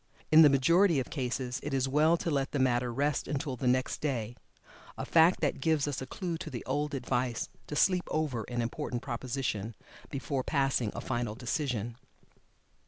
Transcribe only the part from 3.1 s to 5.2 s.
until the next day a